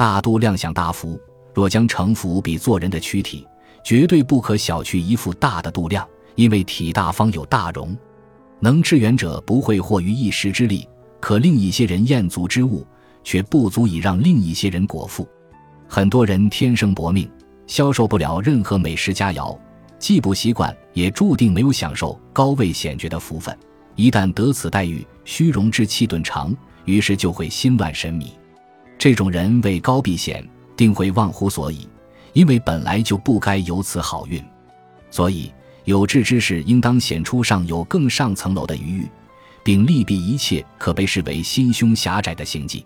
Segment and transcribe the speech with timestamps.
[0.00, 1.20] 大度量享大福，
[1.52, 3.46] 若将城府比做人的躯体，
[3.84, 7.94] 绝对不可小觑一副大的度量，因为体大方有大容。
[8.60, 10.88] 能致远者不会获于一时之利，
[11.20, 12.82] 可令一些人厌足之物，
[13.22, 15.28] 却不足以让另一些人果腹。
[15.86, 17.30] 很多人天生薄命，
[17.66, 19.54] 消受不了任何美食佳肴，
[19.98, 23.54] 既不习惯，也注定没有享受高位显爵的福分。
[23.96, 26.56] 一旦得此待遇，虚荣之气顿长，
[26.86, 28.32] 于是就会心乱神迷。
[29.00, 30.46] 这种人为高避险，
[30.76, 31.88] 定会忘乎所以，
[32.34, 34.44] 因为本来就不该有此好运。
[35.10, 35.50] 所以。
[35.86, 39.08] 有志之士应当显出上有更上层楼的余欲，
[39.64, 42.84] 并利避一切可被视为心胸狭窄的行迹。